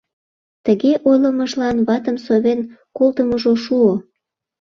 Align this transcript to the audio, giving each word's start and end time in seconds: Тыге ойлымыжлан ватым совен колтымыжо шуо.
Тыге 0.65 0.91
ойлымыжлан 1.09 1.77
ватым 1.87 2.17
совен 2.25 2.59
колтымыжо 2.97 3.53
шуо. 3.63 3.93